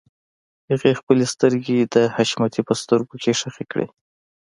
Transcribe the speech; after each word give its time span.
هغې 0.69 0.91
خپلې 0.99 1.25
سترګې 1.33 1.77
د 1.93 1.95
حشمتي 2.15 2.61
په 2.67 2.73
سترګو 2.81 3.15
کې 3.23 3.31
ښخې 3.39 3.65
کړې. 3.71 3.87